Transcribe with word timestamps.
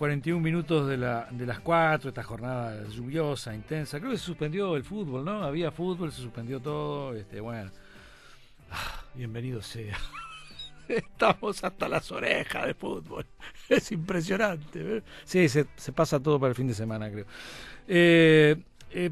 41 0.00 0.40
minutos 0.40 0.88
de, 0.88 0.96
la, 0.96 1.28
de 1.30 1.44
las 1.44 1.60
4, 1.60 2.08
esta 2.08 2.22
jornada 2.22 2.88
lluviosa, 2.88 3.54
intensa. 3.54 3.98
Creo 3.98 4.12
que 4.12 4.16
se 4.16 4.24
suspendió 4.24 4.74
el 4.74 4.82
fútbol, 4.82 5.26
¿no? 5.26 5.42
Había 5.42 5.70
fútbol, 5.70 6.10
se 6.10 6.22
suspendió 6.22 6.58
todo. 6.58 7.14
Este, 7.14 7.38
bueno, 7.38 7.70
ah, 8.70 9.04
bienvenido 9.14 9.60
sea. 9.60 9.98
Estamos 10.88 11.62
hasta 11.62 11.86
las 11.86 12.10
orejas 12.10 12.66
de 12.66 12.72
fútbol. 12.72 13.26
Es 13.68 13.92
impresionante. 13.92 14.96
¿eh? 14.96 15.02
Sí, 15.24 15.50
se, 15.50 15.66
se, 15.76 15.92
pasa 15.92 16.18
todo 16.18 16.40
para 16.40 16.48
el 16.48 16.56
fin 16.56 16.68
de 16.68 16.72
semana, 16.72 17.10
creo. 17.10 17.26
Eh, 17.86 18.56
eh, 18.92 19.10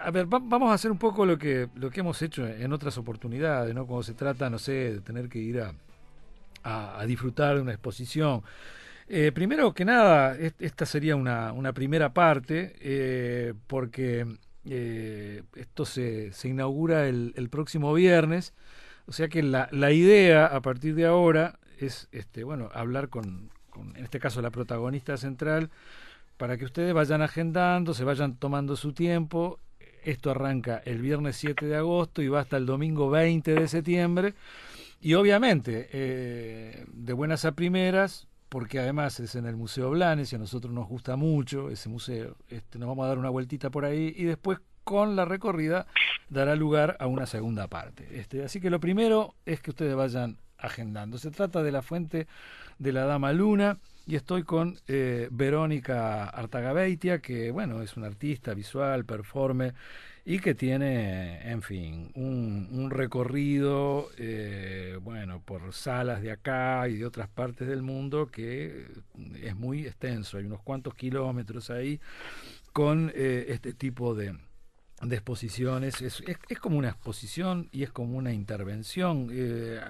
a 0.00 0.12
ver, 0.12 0.26
vamos 0.26 0.70
a 0.70 0.74
hacer 0.74 0.92
un 0.92 0.98
poco 0.98 1.26
lo 1.26 1.36
que, 1.36 1.68
lo 1.74 1.90
que 1.90 1.98
hemos 1.98 2.22
hecho 2.22 2.46
en 2.46 2.72
otras 2.72 2.96
oportunidades, 2.96 3.74
¿no? 3.74 3.84
Cuando 3.84 4.04
se 4.04 4.14
trata, 4.14 4.48
no 4.50 4.60
sé, 4.60 4.72
de 4.72 5.00
tener 5.00 5.28
que 5.28 5.40
ir 5.40 5.62
a, 5.62 5.74
a, 6.62 7.04
disfrutar 7.06 7.56
de 7.56 7.62
una 7.62 7.72
exposición. 7.72 8.44
Primero 9.34 9.72
que 9.72 9.84
nada, 9.84 10.36
esta 10.36 10.86
sería 10.86 11.16
una, 11.16 11.52
una 11.52 11.72
primera 11.72 12.12
parte, 12.12 13.54
porque 13.66 14.26
esto 15.54 15.84
se, 15.84 16.32
se 16.32 16.48
inaugura 16.48 17.08
el, 17.08 17.32
el 17.36 17.48
próximo 17.48 17.92
viernes. 17.94 18.52
O 19.06 19.12
sea 19.12 19.28
que 19.28 19.42
la, 19.42 19.68
la 19.70 19.92
idea 19.92 20.46
a 20.46 20.60
partir 20.60 20.94
de 20.94 21.06
ahora 21.06 21.58
es 21.78 22.08
este, 22.12 22.44
bueno, 22.44 22.70
hablar 22.74 23.08
con, 23.08 23.50
con, 23.70 23.96
en 23.96 24.04
este 24.04 24.18
caso, 24.18 24.42
la 24.42 24.50
protagonista 24.50 25.16
central, 25.16 25.70
para 26.36 26.56
que 26.56 26.64
ustedes 26.64 26.92
vayan 26.92 27.22
agendando, 27.22 27.94
se 27.94 28.04
vayan 28.04 28.36
tomando 28.36 28.76
su 28.76 28.92
tiempo. 28.92 29.60
Esto 30.04 30.30
arranca 30.30 30.82
el 30.84 31.00
viernes 31.00 31.36
7 31.36 31.66
de 31.66 31.76
agosto 31.76 32.22
y 32.22 32.28
va 32.28 32.40
hasta 32.40 32.56
el 32.56 32.66
domingo 32.66 33.10
20 33.10 33.54
de 33.54 33.68
septiembre. 33.68 34.34
Y 35.00 35.14
obviamente, 35.14 35.88
eh, 35.92 36.84
de 36.92 37.12
buenas 37.12 37.44
a 37.44 37.52
primeras, 37.52 38.26
porque 38.48 38.78
además 38.78 39.18
es 39.20 39.34
en 39.34 39.46
el 39.46 39.56
Museo 39.56 39.90
Blanes 39.90 40.32
y 40.32 40.36
a 40.36 40.38
nosotros 40.38 40.72
nos 40.72 40.88
gusta 40.88 41.16
mucho 41.16 41.70
ese 41.70 41.88
museo, 41.88 42.36
este, 42.48 42.78
nos 42.78 42.88
vamos 42.88 43.04
a 43.04 43.08
dar 43.08 43.18
una 43.18 43.30
vueltita 43.30 43.70
por 43.70 43.84
ahí 43.84 44.14
y 44.16 44.24
después 44.24 44.58
con 44.84 45.16
la 45.16 45.24
recorrida 45.24 45.86
dará 46.28 46.54
lugar 46.54 46.96
a 47.00 47.06
una 47.06 47.26
segunda 47.26 47.66
parte. 47.66 48.06
Este, 48.20 48.44
así 48.44 48.60
que 48.60 48.70
lo 48.70 48.78
primero 48.78 49.34
es 49.44 49.60
que 49.60 49.70
ustedes 49.70 49.96
vayan 49.96 50.38
agendando. 50.58 51.18
Se 51.18 51.30
trata 51.30 51.62
de 51.62 51.72
la 51.72 51.82
fuente 51.82 52.28
de 52.78 52.92
la 52.92 53.04
Dama 53.04 53.32
Luna 53.32 53.78
y 54.06 54.14
estoy 54.14 54.44
con 54.44 54.78
eh, 54.86 55.28
Verónica 55.32 56.24
Artagabeitia, 56.24 57.18
que 57.20 57.50
bueno, 57.50 57.82
es 57.82 57.96
una 57.96 58.06
artista 58.06 58.54
visual, 58.54 59.04
performer 59.04 59.74
y 60.28 60.40
que 60.40 60.56
tiene, 60.56 61.40
en 61.48 61.62
fin, 61.62 62.10
un, 62.16 62.68
un 62.72 62.90
recorrido, 62.90 64.08
eh, 64.18 64.98
bueno, 65.00 65.40
por 65.40 65.72
salas 65.72 66.20
de 66.20 66.32
acá 66.32 66.88
y 66.88 66.96
de 66.96 67.06
otras 67.06 67.28
partes 67.28 67.68
del 67.68 67.82
mundo 67.82 68.26
que 68.26 68.88
es 69.40 69.54
muy 69.54 69.86
extenso, 69.86 70.38
hay 70.38 70.46
unos 70.46 70.62
cuantos 70.62 70.96
kilómetros 70.96 71.70
ahí 71.70 72.00
con 72.72 73.12
eh, 73.14 73.46
este 73.50 73.72
tipo 73.72 74.16
de, 74.16 74.36
de 75.00 75.14
exposiciones. 75.14 76.02
Es, 76.02 76.20
es, 76.26 76.58
como 76.58 76.76
una 76.76 76.88
exposición 76.88 77.68
y 77.70 77.84
es 77.84 77.92
como 77.92 78.18
una 78.18 78.32
intervención. 78.32 79.28
Eh, 79.30 79.80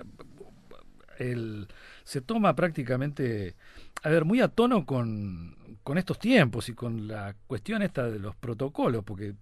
el, 1.19 1.67
se 2.05 2.21
toma 2.21 2.55
prácticamente, 2.55 3.57
a 4.03 4.11
ver, 4.11 4.27
muy 4.27 4.43
a 4.43 4.49
tono 4.49 4.85
con, 4.85 5.57
con 5.83 5.97
estos 5.97 6.19
tiempos 6.19 6.69
y 6.69 6.75
con 6.75 7.09
la 7.09 7.35
cuestión 7.47 7.81
esta 7.81 8.11
de 8.11 8.19
los 8.19 8.37
protocolos, 8.37 9.03
porque 9.03 9.33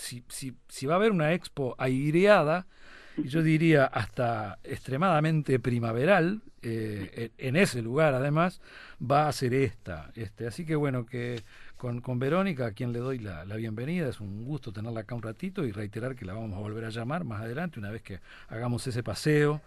si, 0.00 0.24
si, 0.28 0.54
si 0.68 0.86
va 0.86 0.94
a 0.94 0.96
haber 0.96 1.12
una 1.12 1.32
expo 1.32 1.74
aireada, 1.78 2.66
yo 3.16 3.42
diría 3.42 3.84
hasta 3.84 4.58
extremadamente 4.64 5.58
primaveral, 5.58 6.42
eh, 6.62 7.30
en 7.38 7.56
ese 7.56 7.82
lugar 7.82 8.14
además, 8.14 8.60
va 9.00 9.28
a 9.28 9.32
ser 9.32 9.54
esta. 9.54 10.10
Este, 10.14 10.46
así 10.46 10.64
que 10.64 10.76
bueno, 10.76 11.06
que 11.06 11.42
con, 11.76 12.00
con 12.00 12.18
Verónica, 12.18 12.66
a 12.66 12.72
quien 12.72 12.92
le 12.92 12.98
doy 12.98 13.18
la, 13.18 13.44
la, 13.44 13.56
bienvenida. 13.56 14.08
Es 14.08 14.20
un 14.20 14.44
gusto 14.44 14.72
tenerla 14.72 15.00
acá 15.00 15.14
un 15.14 15.22
ratito 15.22 15.64
y 15.64 15.72
reiterar 15.72 16.14
que 16.14 16.24
la 16.24 16.34
vamos 16.34 16.56
a 16.56 16.60
volver 16.60 16.84
a 16.84 16.90
llamar 16.90 17.24
más 17.24 17.42
adelante, 17.42 17.78
una 17.78 17.90
vez 17.90 18.02
que 18.02 18.20
hagamos 18.48 18.86
ese 18.86 19.02
paseo 19.02 19.60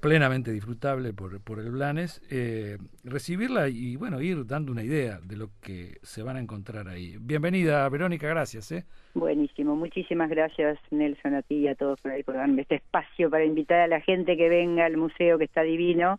plenamente 0.00 0.52
disfrutable 0.52 1.12
por, 1.12 1.40
por 1.42 1.58
el 1.58 1.70
Blanes, 1.70 2.22
eh, 2.30 2.78
recibirla 3.04 3.68
y 3.68 3.96
bueno, 3.96 4.20
ir 4.20 4.46
dando 4.46 4.72
una 4.72 4.82
idea 4.82 5.18
de 5.22 5.36
lo 5.36 5.48
que 5.60 5.98
se 6.02 6.22
van 6.22 6.36
a 6.36 6.40
encontrar 6.40 6.88
ahí. 6.88 7.16
Bienvenida, 7.20 7.88
Verónica, 7.88 8.28
gracias. 8.28 8.72
¿eh? 8.72 8.84
Buenísimo, 9.14 9.76
muchísimas 9.76 10.28
gracias 10.28 10.78
Nelson, 10.90 11.34
a 11.34 11.42
ti 11.42 11.56
y 11.56 11.68
a 11.68 11.74
todos 11.74 12.00
por, 12.00 12.12
ahí, 12.12 12.22
por 12.22 12.34
darme 12.34 12.62
este 12.62 12.76
espacio 12.76 13.30
para 13.30 13.44
invitar 13.44 13.80
a 13.80 13.86
la 13.86 14.00
gente 14.00 14.36
que 14.36 14.48
venga 14.48 14.84
al 14.84 14.96
museo 14.96 15.38
que 15.38 15.44
está 15.44 15.62
divino. 15.62 16.18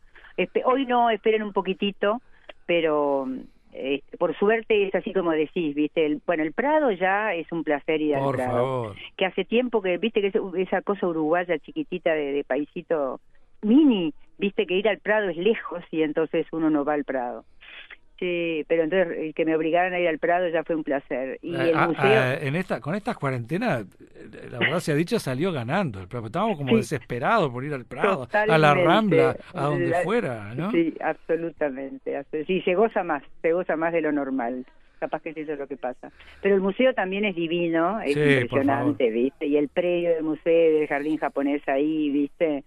Hoy 0.65 0.85
no, 0.85 1.09
esperen 1.09 1.43
un 1.43 1.53
poquitito, 1.53 2.21
pero 2.65 3.27
este, 3.73 4.17
por 4.17 4.37
suerte 4.37 4.87
es 4.87 4.95
así 4.95 5.13
como 5.13 5.31
decís, 5.31 5.75
viste, 5.75 6.05
el, 6.05 6.21
bueno, 6.25 6.43
el 6.43 6.53
Prado 6.53 6.91
ya 6.91 7.33
es 7.33 7.51
un 7.51 7.63
placer 7.63 8.01
ir 8.01 8.15
al 8.15 8.31
Prado, 8.31 8.95
que 9.17 9.25
hace 9.25 9.45
tiempo 9.45 9.81
que, 9.81 9.97
viste, 9.97 10.21
que 10.21 10.31
esa 10.61 10.81
cosa 10.81 11.07
uruguaya 11.07 11.57
chiquitita 11.59 12.13
de, 12.13 12.31
de 12.33 12.43
paisito 12.43 13.19
mini, 13.63 14.13
viste 14.37 14.65
que 14.65 14.75
ir 14.75 14.87
al 14.87 14.99
Prado 14.99 15.29
es 15.29 15.37
lejos 15.37 15.83
y 15.91 16.03
entonces 16.03 16.47
uno 16.51 16.69
no 16.69 16.85
va 16.85 16.93
al 16.93 17.03
Prado. 17.03 17.45
Sí, 18.19 18.63
pero 18.69 18.83
entonces 18.83 19.17
el 19.17 19.33
que 19.33 19.43
me 19.43 19.55
obligaran 19.55 19.93
a 19.93 19.99
ir 19.99 20.07
al 20.07 20.19
Prado 20.19 20.47
ya 20.47 20.63
fue 20.63 20.75
un 20.75 20.83
placer. 20.83 21.39
Y 21.41 21.55
el 21.55 21.75
ah, 21.75 21.87
museo... 21.87 22.05
Ah, 22.05 22.35
en 22.35 22.55
esta, 22.55 22.79
con 22.79 22.95
estas 22.95 23.17
cuarentenas, 23.17 23.85
la 24.49 24.59
verdad 24.59 24.79
se 24.79 24.91
ha 24.91 24.95
dicho, 24.95 25.19
salió 25.19 25.51
ganando. 25.51 25.99
El 25.99 26.07
Prado. 26.07 26.27
Estábamos 26.27 26.57
como 26.57 26.77
desesperados 26.77 27.51
por 27.51 27.65
ir 27.65 27.73
al 27.73 27.85
Prado, 27.85 28.27
a 28.31 28.57
la 28.57 28.73
Rambla, 28.75 29.35
a 29.53 29.63
donde 29.63 29.93
fuera, 30.03 30.53
¿no? 30.55 30.71
Sí, 30.71 30.93
absolutamente. 31.01 32.23
Sí, 32.47 32.61
se 32.61 32.75
goza 32.75 33.03
más, 33.03 33.23
se 33.41 33.51
goza 33.51 33.75
más 33.75 33.91
de 33.91 34.01
lo 34.01 34.11
normal. 34.11 34.65
Capaz 34.99 35.21
que 35.21 35.31
eso 35.31 35.51
es 35.51 35.59
lo 35.59 35.67
que 35.67 35.75
pasa. 35.75 36.09
Pero 36.41 36.55
el 36.55 36.61
museo 36.61 36.93
también 36.93 37.25
es 37.25 37.35
divino, 37.35 37.99
es 37.99 38.15
impresionante, 38.15 39.09
¿viste? 39.09 39.47
Y 39.47 39.57
el 39.57 39.67
predio 39.67 40.11
del 40.11 40.23
museo, 40.23 40.79
del 40.79 40.87
jardín 40.87 41.17
japonés 41.17 41.67
ahí, 41.67 42.09
¿viste? 42.09 42.63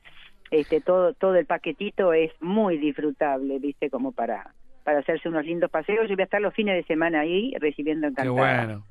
Este, 0.51 0.81
todo, 0.81 1.13
todo 1.15 1.35
el 1.37 1.47
paquetito 1.47 2.13
es 2.13 2.31
muy 2.41 2.79
disfrutable, 2.79 3.59
¿viste? 3.59 3.91
Como 3.91 4.13
para 4.13 4.53
para 4.87 5.01
hacerse 5.01 5.29
unos 5.29 5.45
lindos 5.45 5.69
paseos. 5.69 6.09
Yo 6.09 6.15
voy 6.15 6.23
a 6.23 6.25
estar 6.27 6.41
los 6.41 6.55
fines 6.55 6.77
de 6.77 6.85
semana 6.85 7.21
ahí 7.21 7.53
recibiendo 7.59 8.07
encantada. 8.07 8.25
Qué 8.25 8.67
bueno. 8.67 8.85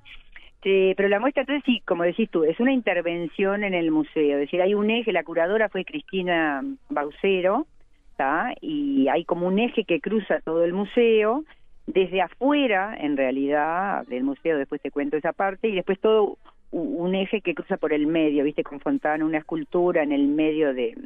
Sí, 0.61 0.94
pero 0.97 1.07
la 1.07 1.19
muestra 1.19 1.44
entonces 1.44 1.63
sí, 1.65 1.81
como 1.85 2.03
decís 2.03 2.29
tú, 2.29 2.44
es 2.44 2.59
una 2.59 2.73
intervención 2.73 3.63
en 3.63 3.73
el 3.73 3.91
museo. 3.91 4.33
Es 4.33 4.41
decir, 4.41 4.61
hay 4.61 4.73
un 4.73 4.89
eje, 4.89 5.13
la 5.13 5.23
curadora 5.23 5.69
fue 5.69 5.85
Cristina 5.85 6.63
Baucero, 6.89 7.65
¿está? 8.11 8.53
y 8.59 9.07
hay 9.07 9.23
como 9.23 9.47
un 9.47 9.57
eje 9.57 9.85
que 9.85 10.01
cruza 10.01 10.41
todo 10.44 10.65
el 10.65 10.73
museo, 10.73 11.45
desde 11.85 12.21
afuera, 12.21 12.97
en 12.99 13.15
realidad, 13.15 14.05
del 14.07 14.23
museo, 14.23 14.57
después 14.57 14.81
te 14.81 14.91
cuento 14.91 15.17
esa 15.17 15.33
parte, 15.33 15.69
y 15.69 15.75
después 15.75 15.99
todo 15.99 16.38
un 16.71 17.13
eje 17.15 17.41
que 17.41 17.53
cruza 17.53 17.77
por 17.77 17.94
el 17.94 18.07
medio, 18.07 18.44
viste, 18.44 18.63
con 18.63 18.79
fontana, 18.79 19.23
una 19.23 19.38
escultura 19.38 20.01
en 20.01 20.11
el 20.11 20.27
medio 20.27 20.73
de, 20.73 20.97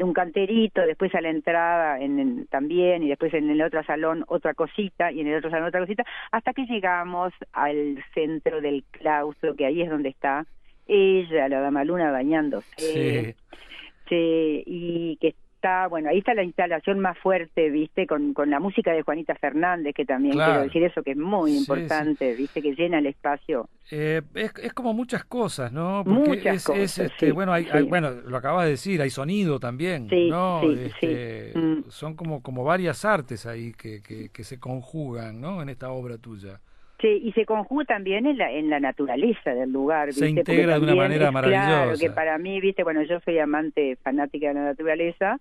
un 0.00 0.12
canterito, 0.12 0.82
después 0.82 1.14
a 1.14 1.20
la 1.20 1.30
entrada 1.30 2.00
en, 2.00 2.46
también, 2.46 3.02
y 3.02 3.08
después 3.08 3.34
en 3.34 3.50
el 3.50 3.62
otro 3.62 3.82
salón 3.84 4.24
otra 4.28 4.54
cosita, 4.54 5.10
y 5.12 5.20
en 5.20 5.28
el 5.28 5.38
otro 5.38 5.50
salón 5.50 5.68
otra 5.68 5.80
cosita, 5.80 6.04
hasta 6.30 6.52
que 6.52 6.66
llegamos 6.66 7.32
al 7.52 8.02
centro 8.14 8.60
del 8.60 8.84
claustro, 8.90 9.54
que 9.54 9.66
ahí 9.66 9.82
es 9.82 9.90
donde 9.90 10.10
está 10.10 10.46
ella, 10.86 11.48
la 11.48 11.60
dama 11.60 11.84
luna, 11.84 12.10
bañándose. 12.10 12.66
Sí. 12.76 13.34
Sí, 14.08 14.62
y 14.64 15.18
que 15.20 15.34
está, 15.58 15.88
bueno, 15.88 16.08
ahí 16.08 16.18
está 16.18 16.34
la 16.34 16.44
instalación 16.44 17.00
más 17.00 17.18
fuerte, 17.18 17.68
viste, 17.68 18.06
con, 18.06 18.32
con 18.32 18.48
la 18.48 18.60
música 18.60 18.92
de 18.92 19.02
Juanita 19.02 19.34
Fernández, 19.34 19.92
que 19.94 20.04
también 20.04 20.34
quiero 20.34 20.62
decir 20.62 20.84
eso, 20.84 21.02
que 21.02 21.10
es 21.10 21.16
muy 21.16 21.56
importante, 21.56 22.34
viste, 22.34 22.62
que 22.62 22.74
llena 22.74 22.98
el 23.00 23.06
espacio. 23.06 23.68
Eh, 23.90 24.22
es, 24.34 24.52
es 24.62 24.72
como 24.72 24.94
muchas 24.94 25.24
cosas, 25.24 25.72
¿no? 25.72 26.02
Porque 26.04 26.28
muchas 26.28 26.64
cosas, 26.64 26.98
este, 26.98 27.32
bueno, 27.32 27.52
hay, 27.52 27.66
bueno, 27.88 28.10
lo 28.10 28.36
acabas 28.36 28.66
de 28.66 28.70
decir, 28.72 29.02
hay 29.02 29.10
sonido 29.10 29.58
también, 29.58 30.08
¿no? 30.30 30.62
Este, 30.70 31.52
mm. 31.54 31.88
Son 31.88 32.14
como, 32.14 32.40
como 32.40 32.62
varias 32.62 33.04
artes 33.04 33.44
ahí 33.44 33.72
que, 33.72 34.00
que, 34.00 34.28
que 34.28 34.44
se 34.44 34.60
conjugan, 34.60 35.40
¿no? 35.40 35.60
En 35.60 35.68
esta 35.68 35.90
obra 35.90 36.18
tuya. 36.18 36.60
Sí, 37.00 37.20
y 37.22 37.32
se 37.32 37.46
conjuga 37.46 37.84
también 37.84 38.26
en 38.26 38.38
la, 38.38 38.50
en 38.50 38.70
la 38.70 38.80
naturaleza 38.80 39.54
del 39.54 39.70
lugar. 39.70 40.12
Se 40.12 40.28
integra 40.28 40.78
de 40.78 40.84
una 40.84 40.94
manera 40.96 41.30
maravillosa. 41.30 41.66
Claro, 41.66 41.98
que 41.98 42.10
para 42.10 42.36
mí, 42.38 42.60
viste, 42.60 42.82
bueno, 42.82 43.02
yo 43.02 43.20
soy 43.20 43.38
amante 43.38 43.96
fanática 44.02 44.48
de 44.48 44.54
la 44.54 44.64
naturaleza 44.64 45.38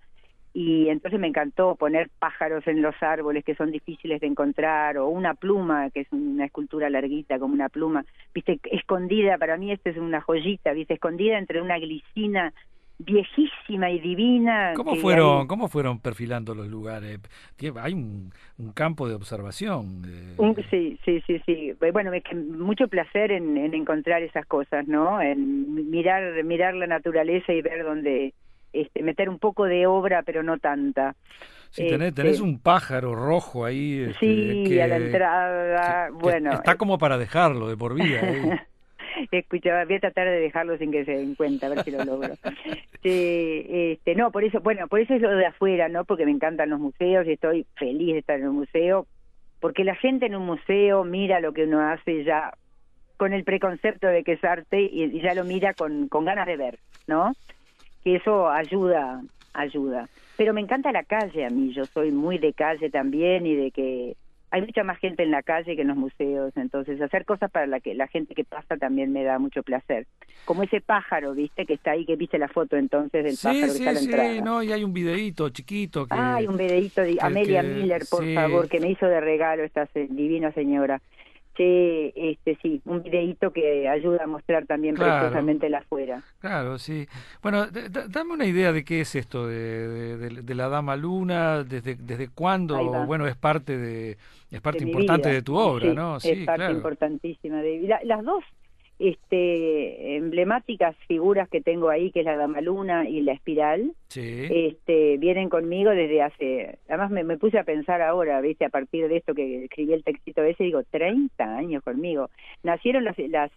y 0.54 0.90
entonces 0.90 1.20
me 1.20 1.28
encantó 1.28 1.76
poner 1.76 2.10
pájaros 2.20 2.68
en 2.68 2.82
los 2.82 2.96
árboles 3.02 3.44
que 3.44 3.54
son 3.56 3.72
difíciles 3.72 4.22
de 4.22 4.28
encontrar 4.28 4.98
o 4.98 5.08
una 5.08 5.34
pluma 5.34 5.90
que 5.92 6.02
es 6.02 6.08
una 6.12 6.46
escultura 6.46 6.90
larguita 6.90 7.38
como 7.38 7.54
una 7.54 7.70
pluma, 7.70 8.06
viste, 8.34 8.60
escondida, 8.72 9.38
para 9.38 9.58
mí 9.58 9.72
esta 9.72 9.90
es 9.90 9.98
una 9.98 10.22
joyita, 10.22 10.74
viste, 10.74 10.96
escondida 10.96 11.38
entre 11.38 11.62
una 11.62 11.78
glicina 11.78 12.54
viejísima 13.00 13.92
y 13.92 14.00
divina. 14.00 14.74
¿Cómo 14.76 14.96
fueron, 14.96 15.48
¿cómo 15.48 15.68
fueron 15.68 16.00
perfilando 16.00 16.56
los 16.56 16.68
lugares? 16.68 17.20
Hay 17.80 17.94
un, 17.94 18.32
un 18.58 18.72
campo 18.72 19.08
de 19.08 19.16
observación. 19.16 20.04
sí, 20.70 20.98
sí, 21.06 21.22
sí, 21.28 21.42
sí. 21.46 21.74
Bueno, 21.92 22.12
es 22.14 22.24
que 22.24 22.36
mucho 22.36 22.88
placer 22.88 23.32
en, 23.32 23.58
en, 23.58 23.74
encontrar 23.74 24.24
esas 24.24 24.46
cosas, 24.46 24.88
¿no? 24.88 25.22
En 25.22 25.90
mirar, 25.90 26.44
mirar 26.44 26.74
la 26.74 26.88
naturaleza 26.88 27.54
y 27.54 27.62
ver 27.62 27.84
dónde, 27.84 28.34
este, 28.74 29.04
meter 29.04 29.30
un 29.30 29.40
poco 29.40 29.66
de 29.66 29.88
obra, 29.88 30.24
pero 30.24 30.44
no 30.44 30.58
tanta. 30.58 31.16
Sí, 31.70 31.88
tenés, 31.88 32.14
tenés, 32.14 32.34
este 32.34 32.44
un 32.44 32.60
pájaro 32.60 33.14
rojo 33.14 33.66
ahí. 33.66 34.06
Este, 34.10 34.66
sí, 34.66 34.80
a 34.80 34.88
la 34.88 34.98
entrada, 34.98 36.10
bueno. 36.12 36.54
está 36.54 36.76
como 36.76 36.98
para 36.98 37.18
dejarlo 37.18 37.68
de 37.68 37.78
por 37.78 37.94
vida. 37.94 38.68
Escuchaba, 39.32 39.86
voy 39.86 39.96
a 39.96 40.00
tratar 40.00 40.28
de 40.28 40.40
dejarlo 40.40 40.78
sin 40.78 40.92
que 40.92 41.06
se 41.06 41.12
den 41.12 41.36
cuenta, 41.36 41.68
a 41.68 41.70
ver 41.70 41.84
si 41.84 41.92
lo 41.92 42.04
logro. 42.04 42.34
este, 43.04 44.16
no, 44.16 44.32
por 44.32 44.44
eso, 44.44 44.60
bueno, 44.62 44.88
por 44.88 45.00
eso 45.00 45.14
es 45.14 45.22
lo 45.22 45.36
de 45.36 45.46
afuera, 45.46 45.90
¿no? 45.90 46.06
Porque 46.06 46.26
me 46.26 46.32
encantan 46.32 46.70
los 46.70 46.80
museos 46.80 47.26
y 47.28 47.34
estoy 47.34 47.66
feliz 47.76 48.14
de 48.14 48.20
estar 48.20 48.40
en 48.40 48.48
un 48.48 48.56
museo, 48.56 49.08
porque 49.60 49.84
la 49.84 49.96
gente 49.96 50.26
en 50.26 50.36
un 50.36 50.46
museo 50.46 51.04
mira 51.04 51.40
lo 51.40 51.54
que 51.54 51.64
uno 51.64 51.82
hace 51.82 52.24
ya 52.24 52.54
con 53.18 53.34
el 53.34 53.44
preconcepto 53.44 54.08
de 54.08 54.24
que 54.24 54.34
es 54.34 54.44
arte 54.44 54.82
y, 54.82 55.20
ya 55.22 55.34
lo 55.34 55.44
mira 55.44 55.74
con, 55.74 56.08
con 56.08 56.26
ganas 56.26 56.46
de 56.46 56.58
ver, 56.58 56.80
¿no? 57.08 57.34
Que 58.04 58.18
eso 58.18 58.50
ayuda, 58.50 59.22
ayuda. 59.54 60.08
Pero 60.38 60.54
me 60.54 60.62
encanta 60.62 60.92
la 60.92 61.04
calle 61.04 61.46
a 61.46 61.50
mí, 61.50 61.74
yo 61.74 61.86
soy 61.86 62.12
muy 62.12 62.38
de 62.38 62.54
calle 62.54 62.92
también 62.92 63.48
y 63.48 63.56
de 63.56 63.72
que 63.72 64.16
hay 64.50 64.62
mucha 64.62 64.84
más 64.84 64.98
gente 65.00 65.24
en 65.24 65.32
la 65.32 65.44
calle 65.44 65.76
que 65.76 65.82
en 65.82 65.90
los 65.90 65.98
museos, 65.98 66.56
entonces 66.56 67.02
hacer 67.02 67.26
cosas 67.26 67.52
para 67.52 67.68
la 67.68 67.80
que 67.80 67.94
la 67.94 68.08
gente 68.08 68.34
que 68.34 68.46
pasa 68.46 68.78
también 68.78 69.12
me 69.12 69.24
da 69.24 69.40
mucho 69.40 69.62
placer. 69.62 70.08
Como 70.46 70.64
ese 70.64 70.80
pájaro, 70.80 71.34
¿viste? 71.34 71.66
Que 71.66 71.74
está 71.74 71.92
ahí, 71.92 72.06
que 72.06 72.16
viste 72.16 72.38
la 72.38 72.48
foto 72.48 72.78
entonces 72.78 73.24
del 73.24 73.36
pájaro 73.36 73.74
que 73.74 73.78
está 73.78 73.90
a 73.90 73.94
la 73.94 74.00
entrada. 74.00 74.34
Sí, 74.34 74.42
no, 74.42 74.64
y 74.64 74.72
hay 74.72 74.84
un 74.84 74.94
videíto 74.94 75.50
chiquito 75.50 76.08
que... 76.08 76.16
Ah, 76.16 76.36
hay 76.36 76.48
un 76.48 76.56
videíto 76.56 77.02
de 77.02 77.18
Amelia 77.20 77.62
Miller, 77.62 78.04
por 78.10 78.24
favor, 78.34 78.70
que 78.70 78.80
me 78.80 78.90
hizo 78.90 79.06
de 79.06 79.20
regalo 79.20 79.64
esta 79.64 79.88
divina 79.94 80.52
señora. 80.54 81.02
Sí, 81.58 82.14
este, 82.16 82.56
sí, 82.62 82.82
un 82.86 83.02
videíto 83.02 83.52
que 83.52 83.90
ayuda 83.90 84.26
a 84.26 84.28
mostrar 84.28 84.68
también 84.68 84.94
precisamente 84.94 85.70
la 85.70 85.80
afuera. 85.80 86.22
Claro, 86.40 86.78
sí. 86.78 87.08
Bueno, 87.42 87.66
dame 88.10 88.34
una 88.34 88.46
idea 88.46 88.72
de 88.72 88.86
qué 88.86 89.02
es 89.02 89.16
esto 89.16 89.48
de, 89.48 90.18
de, 90.18 90.56
la 90.56 90.70
Dama 90.70 90.96
Luna, 90.96 91.64
desde, 91.64 91.96
desde 91.96 92.30
cuándo, 92.30 92.78
bueno, 93.08 93.26
es 93.26 93.36
parte 93.36 93.76
de 93.76 94.18
es 94.52 94.62
parte 94.62 94.84
importante 94.84 95.30
de 95.30 95.42
tu 95.42 95.58
obra, 95.58 95.94
¿no? 95.94 96.20
Sí, 96.20 96.30
es 96.30 96.46
parte 96.46 96.72
importantísima 96.72 97.58
de 97.62 98.00
las 98.04 98.24
dos 98.24 98.44
este 99.00 100.16
emblemáticas 100.16 100.96
figuras 101.08 101.48
que 101.50 101.62
tengo 101.62 101.90
ahí 101.90 102.12
que 102.12 102.22
es 102.22 102.26
la 102.26 102.36
Dama 102.36 102.62
Luna 102.62 103.08
y 103.08 103.22
la 103.22 103.34
Espiral 103.34 103.94
este 104.16 105.18
vienen 105.18 105.50
conmigo 105.50 105.92
desde 105.92 106.24
hace 106.24 106.80
además 106.88 107.12
me, 107.12 107.24
me, 107.24 107.38
puse 107.38 107.60
a 107.60 107.64
pensar 107.64 108.02
ahora 108.02 108.42
viste 108.42 108.66
a 108.66 108.70
partir 108.70 109.08
de 109.08 109.18
esto 109.18 109.36
que 109.36 109.66
escribí 109.66 109.94
el 109.94 110.04
textito 110.04 110.42
ese 110.42 110.64
digo 110.64 110.82
30 110.84 111.44
años 111.44 111.84
conmigo. 111.84 112.30
Nacieron 112.64 113.04
las 113.04 113.18
las 113.20 113.52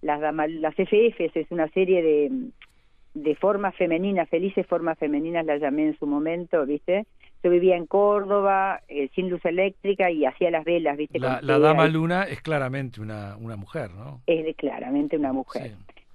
las, 0.00 0.20
las 0.20 0.74
FFs 0.74 1.36
es 1.36 1.50
una 1.50 1.68
serie 1.68 2.02
de 2.02 2.30
de 3.14 3.34
formas 3.34 3.74
femeninas 3.74 4.28
felices 4.28 4.66
formas 4.66 4.98
femeninas 4.98 5.44
las 5.44 5.60
llamé 5.60 5.86
en 5.86 5.98
su 5.98 6.06
momento 6.06 6.64
viste 6.64 7.06
yo 7.42 7.50
vivía 7.50 7.76
en 7.76 7.86
Córdoba, 7.86 8.80
eh, 8.88 9.08
sin 9.14 9.30
luz 9.30 9.44
eléctrica 9.44 10.10
y 10.10 10.24
hacía 10.24 10.50
las 10.50 10.64
velas, 10.64 10.96
¿viste? 10.96 11.18
La, 11.18 11.40
dama 11.40 11.86
luna 11.88 12.24
es 12.24 12.40
claramente 12.40 13.00
una, 13.00 13.36
una 13.36 13.56
mujer, 13.56 13.90
¿no? 13.92 14.20
Es 14.26 14.56
claramente 14.56 15.16
una 15.16 15.32
mujer. 15.32 15.72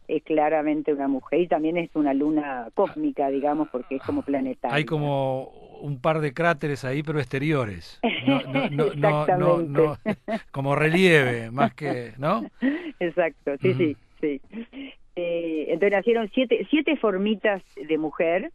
Es 0.08 0.22
claramente 0.24 0.92
una 0.94 1.08
mujer 1.08 1.42
y 1.42 1.48
también 1.48 1.78
es 1.78 1.90
una 1.96 2.14
luna 2.14 2.68
cósmica, 2.74 3.30
digamos, 3.30 3.70
porque 3.70 3.96
es 3.96 4.02
como 4.04 4.22
ah, 4.22 4.25
planetaria. 4.25 4.75
Hay 4.75 4.84
como 4.84 5.50
un 5.80 6.00
par 6.02 6.20
de 6.20 6.34
cráteres 6.34 6.84
ahí, 6.84 7.04
pero 7.04 7.20
exteriores. 7.20 8.02
No, 8.28 8.42
no, 8.96 9.66
no, 9.68 9.98
como 10.52 10.75
relieve, 10.75 11.52
más 11.52 11.74
que, 11.74 12.12
¿no? 12.18 12.44
Exacto, 13.00 13.52
sí, 13.62 13.74
sí, 13.74 13.98
sí. 14.20 14.42
Eh, 15.16 15.66
entonces 15.70 15.92
nacieron 15.92 16.30
siete, 16.34 16.68
siete 16.70 16.98
formitas 16.98 17.62
de 17.75 17.98
mujer 17.98 18.52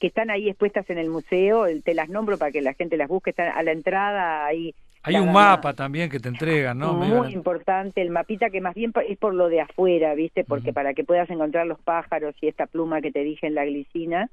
que 0.00 0.08
están 0.08 0.30
ahí 0.30 0.48
expuestas 0.48 0.88
en 0.90 0.98
el 0.98 1.08
museo, 1.08 1.66
te 1.82 1.94
las 1.94 2.08
nombro 2.08 2.38
para 2.38 2.52
que 2.52 2.60
la 2.60 2.74
gente 2.74 2.96
las 2.96 3.08
busque, 3.08 3.30
están 3.30 3.48
a 3.56 3.62
la 3.62 3.72
entrada 3.72 4.46
ahí. 4.46 4.74
Hay 5.02 5.16
un 5.16 5.32
mapa 5.32 5.72
también 5.72 6.10
que 6.10 6.18
te 6.18 6.28
entregan, 6.28 6.78
¿no? 6.78 6.92
Muy 6.94 7.32
importante, 7.32 8.02
el 8.02 8.10
mapita 8.10 8.50
que 8.50 8.60
más 8.60 8.74
bien 8.74 8.92
es 9.08 9.16
por 9.18 9.34
lo 9.34 9.48
de 9.48 9.60
afuera, 9.60 10.14
¿viste? 10.14 10.42
Porque 10.42 10.72
para 10.72 10.94
que 10.94 11.04
puedas 11.04 11.30
encontrar 11.30 11.66
los 11.66 11.78
pájaros 11.78 12.34
y 12.40 12.48
esta 12.48 12.66
pluma 12.66 13.00
que 13.00 13.12
te 13.12 13.22
dije 13.22 13.46
en 13.46 13.54
la 13.54 13.64
glicina. 13.64 14.28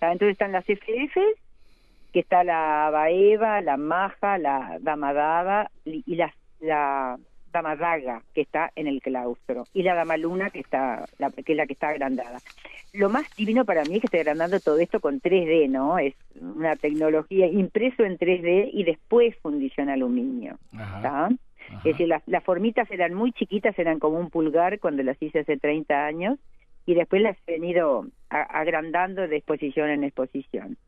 Entonces 0.00 0.32
están 0.32 0.52
las 0.52 0.66
FF, 0.66 1.16
que 2.12 2.20
está 2.20 2.44
la 2.44 2.90
Baeva, 2.92 3.62
la 3.62 3.78
Maja, 3.78 4.36
la 4.38 4.76
Damadada 4.80 5.70
y 5.84 6.14
las, 6.14 6.34
la 6.60 7.18
Dama 7.52 7.76
Daga, 7.76 8.22
que 8.34 8.40
está 8.40 8.70
en 8.76 8.86
el 8.86 9.00
claustro, 9.00 9.64
y 9.72 9.82
la 9.82 9.94
Dama 9.94 10.16
Luna, 10.16 10.50
que, 10.50 10.60
está, 10.60 11.06
la, 11.18 11.30
que 11.30 11.52
es 11.52 11.56
la 11.56 11.66
que 11.66 11.72
está 11.72 11.88
agrandada. 11.88 12.38
Lo 12.92 13.08
más 13.08 13.24
divino 13.36 13.64
para 13.64 13.84
mí 13.84 13.96
es 13.96 14.00
que 14.00 14.06
esté 14.06 14.20
agrandando 14.20 14.60
todo 14.60 14.78
esto 14.78 15.00
con 15.00 15.20
3D, 15.20 15.68
¿no? 15.68 15.98
Es 15.98 16.14
una 16.40 16.76
tecnología 16.76 17.46
impreso 17.46 18.04
en 18.04 18.18
3D 18.18 18.70
y 18.72 18.84
después 18.84 19.36
fundición 19.42 19.88
aluminio. 19.90 20.58
Es 21.78 21.84
decir, 21.84 22.08
las, 22.08 22.22
las 22.26 22.42
formitas 22.44 22.90
eran 22.90 23.12
muy 23.12 23.32
chiquitas, 23.32 23.78
eran 23.78 23.98
como 23.98 24.18
un 24.18 24.30
pulgar 24.30 24.78
cuando 24.80 25.02
las 25.02 25.20
hice 25.20 25.40
hace 25.40 25.58
30 25.58 26.06
años, 26.06 26.38
y 26.86 26.94
después 26.94 27.20
las 27.20 27.36
he 27.46 27.52
venido 27.52 28.06
agrandando 28.30 29.28
de 29.28 29.36
exposición 29.36 29.90
en 29.90 30.04
exposición. 30.04 30.78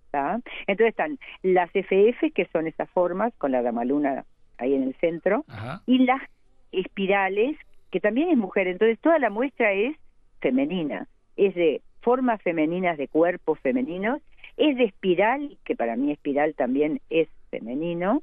Entonces 0.67 0.89
están 0.89 1.19
las 1.43 1.71
FF, 1.71 2.33
que 2.35 2.49
son 2.53 2.67
esas 2.67 2.89
formas, 2.91 3.35
con 3.37 3.53
la 3.53 3.61
Dama 3.61 3.85
Luna 3.85 4.25
ahí 4.57 4.75
en 4.75 4.85
el 4.85 4.95
centro, 4.95 5.45
y 5.87 5.99
las 5.99 6.23
espirales, 6.72 7.56
que 7.90 8.00
también 8.00 8.31
es 8.31 8.37
mujer, 8.37 8.67
entonces 8.69 8.99
toda 9.00 9.19
la 9.19 9.31
muestra 9.31 9.72
es 9.72 9.96
femenina, 10.40 11.08
es 11.37 11.55
de 11.55 11.82
formas 12.00 12.40
femeninas 12.43 12.96
de 12.99 13.08
cuerpos 13.08 13.58
femeninos, 13.61 14.20
es 14.56 14.76
de 14.76 14.84
espiral, 14.84 15.58
que 15.64 15.76
para 15.76 15.96
mí 15.96 16.12
espiral 16.12 16.55
también 16.55 17.00
es 17.11 17.28
femenino, 17.50 18.22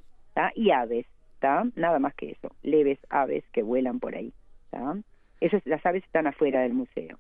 y 0.56 0.72
aves, 0.72 1.06
nada 1.76 2.00
más 2.00 2.14
que 2.16 2.32
eso, 2.32 2.52
leves 2.64 3.00
aves 3.10 3.44
que 3.52 3.64
vuelan 3.64 4.00
por 4.00 4.16
ahí. 4.16 4.34
Esas, 5.40 5.66
las 5.66 5.86
aves 5.86 6.04
están 6.04 6.28
afuera 6.28 6.62
del 6.62 6.74
museo. 6.74 7.18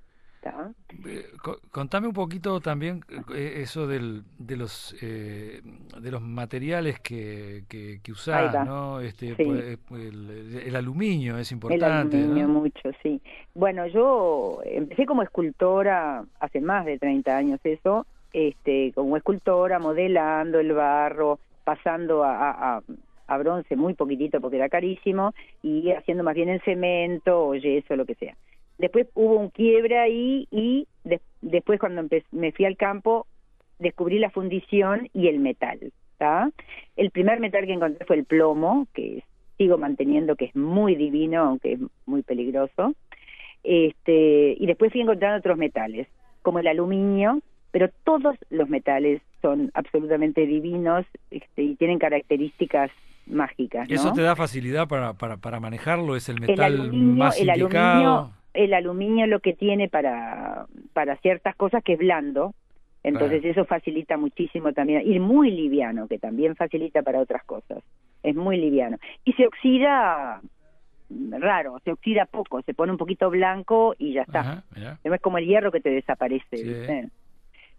Eh, 1.05 1.25
contame 1.71 2.07
un 2.07 2.13
poquito 2.13 2.59
también 2.59 3.01
eh, 3.33 3.55
eso 3.57 3.87
del, 3.87 4.23
de 4.37 4.57
los 4.57 4.95
eh, 5.01 5.61
de 5.99 6.11
los 6.11 6.21
materiales 6.21 6.99
que, 6.99 7.63
que, 7.67 8.11
usás, 8.11 8.65
¿no? 8.65 8.99
Este, 8.99 9.35
pues, 9.35 10.01
el, 10.01 10.75
aluminio 10.75 11.37
es 11.37 11.51
importante. 11.51 12.17
El 12.17 12.23
aluminio 12.23 12.47
mucho, 12.47 12.89
sí. 13.03 13.21
Bueno, 13.53 13.87
yo 13.87 14.59
empecé 14.63 15.05
como 15.05 15.23
escultora 15.23 16.23
hace 16.39 16.61
más 16.61 16.85
de 16.85 16.97
30 16.97 17.35
años 17.35 17.59
eso, 17.63 18.05
este, 18.33 18.91
como 18.93 19.17
escultora, 19.17 19.79
modelando 19.79 20.59
el 20.59 20.73
barro, 20.73 21.39
pasando 21.63 22.23
a, 22.23 22.77
a, 22.77 22.81
a 23.27 23.37
bronce 23.37 23.75
muy 23.75 23.93
poquitito 23.93 24.41
porque 24.41 24.57
era 24.57 24.69
carísimo 24.69 25.33
y 25.61 25.91
haciendo 25.91 26.23
más 26.23 26.35
bien 26.35 26.49
en 26.49 26.61
cemento 26.61 27.47
o 27.47 27.55
yeso, 27.55 27.95
lo 27.95 28.05
que 28.05 28.15
sea. 28.15 28.35
Después 28.77 29.07
hubo 29.15 29.37
un 29.37 29.49
quiebre 29.49 29.97
ahí 29.97 30.47
y 30.51 30.87
después 31.41 31.79
cuando 31.79 32.07
me 32.31 32.51
fui 32.51 32.65
al 32.65 32.77
campo 32.77 33.25
descubrí 33.79 34.19
la 34.19 34.29
fundición 34.29 35.09
y 35.13 35.27
el 35.27 35.39
metal. 35.39 35.79
El 36.95 37.11
primer 37.11 37.39
metal 37.39 37.65
que 37.65 37.73
encontré 37.73 38.05
fue 38.05 38.15
el 38.15 38.25
plomo, 38.25 38.87
que 38.93 39.23
sigo 39.57 39.77
manteniendo 39.77 40.35
que 40.35 40.45
es 40.45 40.55
muy 40.55 40.95
divino, 40.95 41.43
aunque 41.43 41.73
es 41.73 41.79
muy 42.05 42.23
peligroso. 42.23 42.93
Este, 43.63 44.55
y 44.57 44.65
después 44.65 44.91
fui 44.91 45.01
encontrando 45.01 45.39
otros 45.39 45.57
metales, 45.57 46.07
como 46.41 46.59
el 46.59 46.67
aluminio, 46.67 47.41
pero 47.71 47.89
todos 48.03 48.35
los 48.49 48.69
metales 48.69 49.21
son 49.41 49.71
absolutamente 49.73 50.45
divinos 50.45 51.05
este, 51.31 51.63
y 51.63 51.75
tienen 51.75 51.99
características 51.99 52.89
mágicas. 53.25 53.89
¿Eso 53.89 54.13
te 54.13 54.21
da 54.21 54.35
facilidad 54.35 54.87
para, 54.87 55.13
para, 55.13 55.37
para 55.37 55.59
manejarlo? 55.59 56.15
¿Es 56.15 56.29
el 56.29 56.39
metal 56.39 56.93
más 56.93 57.39
el 57.39 57.49
Aluminio, 57.49 58.31
el 58.57 58.73
aluminio 58.73 59.27
lo 59.27 59.39
que 59.39 59.53
tiene 59.53 59.87
para, 59.87 60.65
para 60.93 61.15
ciertas 61.17 61.55
cosas 61.55 61.83
que 61.83 61.93
es 61.93 61.99
blando, 61.99 62.55
entonces 63.03 63.45
eso 63.45 63.65
facilita 63.65 64.17
muchísimo 64.17 64.73
también, 64.73 65.03
y 65.05 65.19
muy 65.19 65.51
liviano, 65.51 66.07
que 66.07 66.17
también 66.17 66.55
facilita 66.55 67.03
para 67.03 67.19
otras 67.19 67.43
cosas, 67.45 67.83
es 68.23 68.35
muy 68.35 68.57
liviano. 68.57 68.97
Y 69.23 69.33
se 69.33 69.45
oxida 69.45 70.41
raro, 71.09 71.79
se 71.85 71.91
oxida 71.91 72.25
poco, 72.25 72.61
se 72.63 72.73
pone 72.73 72.91
un 72.91 72.97
poquito 72.97 73.29
blanco 73.29 73.95
y 73.97 74.13
ya 74.13 74.23
está. 74.23 74.63
No 75.05 75.13
es 75.13 75.21
como 75.21 75.37
el 75.37 75.45
hierro 75.45 75.71
que 75.71 75.79
te 75.79 75.91
desaparece. 75.91 77.09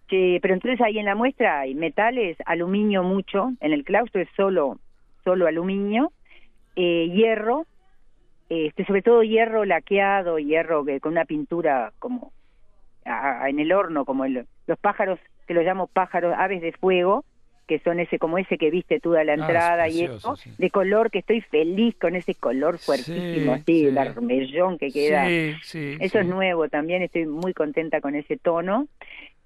pero 0.08 0.54
entonces 0.54 0.80
ahí 0.80 0.98
en 0.98 1.06
la 1.06 1.16
muestra 1.16 1.58
hay 1.60 1.74
metales, 1.74 2.38
aluminio 2.46 3.02
mucho, 3.02 3.50
en 3.60 3.72
el 3.72 3.84
claustro 3.84 4.22
es 4.22 4.28
solo, 4.36 4.78
solo 5.24 5.48
aluminio, 5.48 6.12
eh, 6.76 7.10
hierro, 7.12 7.66
este, 8.48 8.84
sobre 8.84 9.02
todo 9.02 9.22
hierro 9.22 9.64
laqueado, 9.64 10.38
hierro 10.38 10.84
que, 10.84 11.00
con 11.00 11.12
una 11.12 11.24
pintura 11.24 11.92
como 11.98 12.32
en 13.04 13.58
el 13.58 13.72
horno, 13.72 14.04
como 14.04 14.24
el, 14.24 14.46
los 14.66 14.78
pájaros, 14.78 15.18
que 15.46 15.54
los 15.54 15.64
llamo 15.64 15.86
pájaros, 15.86 16.34
aves 16.36 16.60
de 16.60 16.72
fuego, 16.72 17.24
que 17.66 17.78
son 17.80 18.00
ese 18.00 18.18
como 18.18 18.38
ese 18.38 18.56
que 18.56 18.70
viste 18.70 18.98
tú 18.98 19.14
a 19.14 19.24
la 19.24 19.32
ah, 19.32 19.36
entrada 19.36 19.88
y 19.88 20.04
eso, 20.04 20.36
de 20.56 20.70
color 20.70 21.10
que 21.10 21.18
estoy 21.18 21.42
feliz 21.42 21.94
con 22.00 22.16
ese 22.16 22.34
color 22.34 22.78
fuertísimo, 22.78 23.52
así, 23.52 23.86
el 23.86 23.98
armellón 23.98 24.78
que 24.78 24.90
queda. 24.90 25.28
eso 25.28 26.18
es 26.18 26.26
nuevo 26.26 26.68
también, 26.68 27.02
estoy 27.02 27.26
muy 27.26 27.52
contenta 27.52 28.00
con 28.00 28.14
ese 28.14 28.36
tono. 28.38 28.88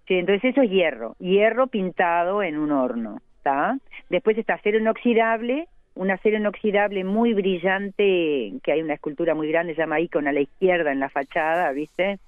entonces 0.07 0.53
eso 0.53 0.63
es 0.63 0.71
hierro, 0.71 1.17
hierro 1.19 1.67
pintado 1.67 2.43
en 2.43 2.59
un 2.59 2.71
horno. 2.71 3.21
¿está? 3.39 3.77
Después 4.09 4.39
está 4.39 4.55
acero 4.55 4.79
inoxidable, 4.79 5.67
un 5.95 6.11
acero 6.11 6.39
inoxidable 6.39 7.05
muy 7.05 7.35
brillante, 7.35 8.53
que 8.63 8.73
hay 8.73 8.83
una 8.83 8.95
escultura 8.95 9.35
muy 9.35 9.49
grande, 9.49 9.75
se 9.75 9.81
llama 9.81 10.01
Icon 10.01 10.27
a 10.27 10.33
la 10.33 10.41
izquierda 10.41 10.93
en 10.93 11.01
la 11.01 11.11
fachada, 11.11 11.71
¿viste? 11.73 12.19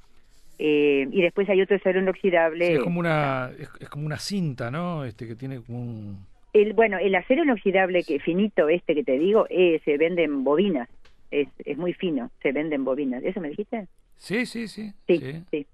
Eh, 0.58 1.08
y 1.10 1.22
después 1.22 1.48
hay 1.48 1.62
otro 1.62 1.76
acero 1.76 2.00
inoxidable. 2.00 2.74
es 2.74 2.80
como 2.80 3.00
una 3.00 3.50
es, 3.58 3.88
como 3.88 4.06
una 4.06 4.18
cinta, 4.18 4.70
¿no? 4.70 5.04
Este 5.04 5.26
que 5.26 5.34
tiene 5.34 5.60
como 5.60 5.80
un 5.80 6.26
el, 6.52 6.72
bueno, 6.72 6.98
el 6.98 7.14
acero 7.16 7.42
inoxidable 7.42 8.04
que 8.04 8.20
finito 8.20 8.68
este 8.68 8.94
que 8.94 9.02
te 9.02 9.18
digo, 9.18 9.46
eh, 9.50 9.80
se 9.84 9.98
vende 9.98 10.22
en 10.22 10.44
bobinas. 10.44 10.88
Es, 11.30 11.48
es 11.64 11.76
muy 11.76 11.92
fino, 11.92 12.30
se 12.42 12.52
vende 12.52 12.76
en 12.76 12.84
bobinas. 12.84 13.24
¿Eso 13.24 13.40
me 13.40 13.48
dijiste? 13.48 13.88
Sí, 14.16 14.46
sí, 14.46 14.68
sí. 14.68 14.92
Sí, 15.08 15.42
sí. 15.50 15.66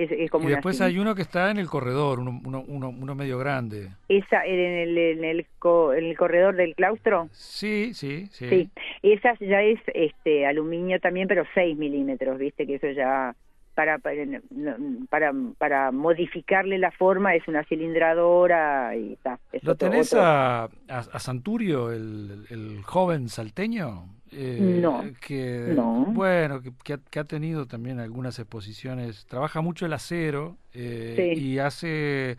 Es, 0.00 0.10
es, 0.10 0.30
como 0.30 0.48
y 0.48 0.52
después 0.52 0.80
hay 0.80 0.98
uno 0.98 1.14
que 1.14 1.20
está 1.20 1.50
en 1.50 1.58
el 1.58 1.66
corredor, 1.66 2.20
uno, 2.20 2.40
uno, 2.44 2.64
uno, 2.88 3.14
medio 3.14 3.38
grande. 3.38 3.90
¿Esa 4.08 4.46
en 4.46 4.58
el, 4.58 4.96
en, 4.96 5.24
el, 5.24 5.40
en 5.40 6.04
el 6.04 6.16
corredor 6.16 6.56
del 6.56 6.74
claustro? 6.74 7.28
Sí, 7.32 7.92
sí, 7.92 8.26
sí. 8.30 8.48
Sí, 8.48 8.70
esa 9.02 9.34
ya 9.40 9.60
es 9.60 9.78
este 9.92 10.46
aluminio 10.46 11.00
también, 11.00 11.28
pero 11.28 11.44
6 11.52 11.76
milímetros, 11.76 12.38
viste 12.38 12.66
que 12.66 12.76
eso 12.76 12.90
ya 12.92 13.34
para, 13.74 13.98
para, 13.98 15.32
para, 15.58 15.92
modificarle 15.92 16.78
la 16.78 16.90
forma 16.90 17.34
es 17.34 17.46
una 17.46 17.64
cilindradora 17.64 18.96
y 18.96 19.12
está. 19.12 19.38
¿Lo 19.62 19.74
tenés 19.74 20.14
A, 20.14 20.64
a, 20.88 21.18
Santurio, 21.18 21.92
el, 21.92 22.46
el 22.48 22.82
joven 22.82 23.28
salteño? 23.28 24.06
Eh, 24.32 24.78
no, 24.80 25.04
que, 25.20 25.74
Bueno, 26.08 26.62
que, 26.62 26.72
que, 27.10 27.18
ha, 27.18 27.24
tenido 27.24 27.66
también 27.66 27.98
algunas 27.98 28.38
exposiciones, 28.38 29.26
trabaja 29.26 29.60
mucho 29.60 29.86
el 29.86 29.92
acero 29.92 30.56
eh, 30.72 31.34
y 31.36 31.58
hace 31.58 32.36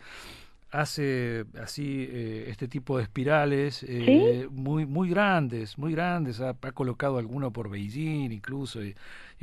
hace 0.72 1.44
así 1.60 2.08
eh, 2.10 2.46
este 2.48 2.66
tipo 2.66 2.96
de 2.96 3.04
espirales 3.04 3.84
eh, 3.86 4.48
muy 4.50 4.86
muy 4.86 5.10
grandes 5.10 5.76
muy 5.76 5.92
grandes 5.92 6.40
ha, 6.40 6.54
colocado 6.72 7.18
alguno 7.18 7.52
por 7.52 7.70
Beijing 7.70 8.32
incluso 8.32 8.82
y, 8.82 8.94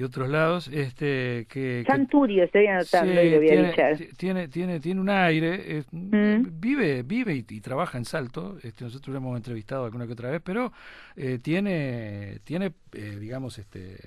otros 0.01 0.29
lados 0.29 0.69
este 0.69 1.45
que 1.49 1.83
Santurio 1.85 2.45
estoy 2.45 2.67
anotando 2.67 3.21
y 3.21 3.31
lo 3.31 3.37
voy 3.37 3.47
tiene, 3.49 3.67
a 3.67 3.97
tiene 4.17 4.47
tiene 4.47 4.79
tiene 4.79 5.01
un 5.01 5.09
aire 5.09 5.83
mm. 5.91 6.57
vive 6.57 7.03
vive 7.03 7.35
y, 7.35 7.43
trabaja 7.59 7.97
en 7.97 8.05
Salto 8.05 8.57
este 8.63 8.85
nosotros 8.85 9.11
lo 9.11 9.17
hemos 9.17 9.35
entrevistado 9.35 9.83
alguna 9.83 10.07
que 10.07 10.13
otra 10.13 10.31
vez 10.31 10.41
pero 10.41 10.71
eh, 11.17 11.37
tiene 11.43 12.39
tiene 12.45 12.71
digamos 12.93 13.59
este 13.59 13.97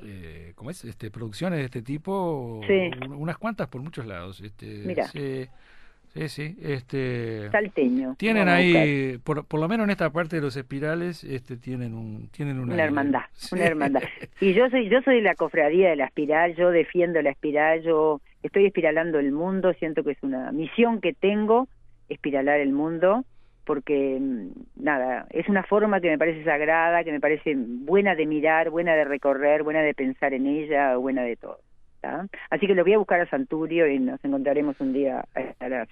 eh, 0.00 0.52
¿cómo 0.54 0.70
es? 0.70 0.84
Este, 0.84 1.10
producciones 1.10 1.58
de 1.58 1.64
este 1.64 1.82
tipo, 1.82 2.60
unas 3.08 3.36
cuantas 3.36 3.66
por 3.66 3.82
muchos 3.82 4.06
lados. 4.06 4.40
Este, 4.40 4.82
Mira. 4.84 5.10
Sí, 6.18 6.28
sí, 6.28 6.56
este 6.62 7.48
salteño. 7.50 8.16
Tienen 8.18 8.48
ahí, 8.48 9.18
por, 9.22 9.44
por, 9.46 9.60
lo 9.60 9.68
menos 9.68 9.84
en 9.84 9.90
esta 9.90 10.10
parte 10.10 10.36
de 10.36 10.42
los 10.42 10.56
espirales, 10.56 11.22
este 11.22 11.56
tienen 11.56 11.94
un 11.94 12.28
tienen 12.30 12.58
una, 12.58 12.82
hermandad, 12.82 13.22
una 13.52 13.64
hermandad. 13.64 14.02
Y 14.40 14.52
yo 14.52 14.68
soy 14.70 14.88
yo 14.88 15.00
soy 15.02 15.20
la 15.20 15.36
cofradía 15.36 15.90
de 15.90 15.96
la 15.96 16.06
espiral, 16.06 16.56
yo 16.56 16.70
defiendo 16.70 17.22
la 17.22 17.30
espiral, 17.30 17.82
yo 17.82 18.20
estoy 18.42 18.66
espiralando 18.66 19.20
el 19.20 19.30
mundo, 19.30 19.72
siento 19.74 20.02
que 20.02 20.12
es 20.12 20.22
una 20.22 20.50
misión 20.50 21.00
que 21.00 21.12
tengo 21.12 21.68
espiralar 22.08 22.58
el 22.60 22.72
mundo 22.72 23.24
porque 23.64 24.18
mm, 24.18 24.82
nada, 24.82 25.26
es 25.30 25.48
una 25.48 25.62
forma 25.62 26.00
que 26.00 26.08
me 26.08 26.18
parece 26.18 26.42
sagrada, 26.42 27.04
que 27.04 27.12
me 27.12 27.20
parece 27.20 27.54
buena 27.54 28.14
de 28.16 28.26
mirar, 28.26 28.70
buena 28.70 28.94
de 28.94 29.04
recorrer, 29.04 29.62
buena 29.62 29.82
de 29.82 29.94
pensar 29.94 30.34
en 30.34 30.46
ella, 30.46 30.96
buena 30.96 31.22
de 31.22 31.36
todo. 31.36 31.60
Así 32.50 32.66
que 32.66 32.74
lo 32.74 32.84
voy 32.84 32.94
a 32.94 32.98
buscar 32.98 33.20
a 33.20 33.28
Santurio 33.28 33.86
y 33.86 33.98
nos 33.98 34.24
encontraremos 34.24 34.80
un 34.80 34.92
día 34.92 35.24
a 35.34 35.40
estar 35.40 35.88